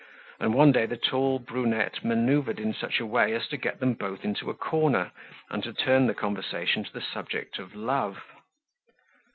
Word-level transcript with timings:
And 0.39 0.55
one 0.55 0.71
day 0.71 0.87
the 0.87 0.97
tall 0.97 1.37
brunette 1.37 2.03
maneuvered 2.03 2.59
in 2.59 2.73
such 2.73 2.99
a 2.99 3.05
way 3.05 3.33
as 3.35 3.47
to 3.49 3.55
get 3.55 3.79
them 3.79 3.93
both 3.93 4.25
into 4.25 4.49
a 4.49 4.55
corner, 4.55 5.11
and 5.51 5.61
to 5.61 5.73
turn 5.73 6.07
the 6.07 6.15
conversation 6.15 6.83
to 6.83 6.91
the 6.91 7.01
subject 7.01 7.59
of 7.59 7.75
love. 7.75 8.23